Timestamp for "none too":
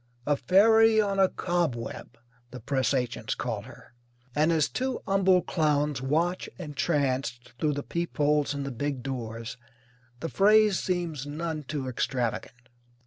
11.27-11.87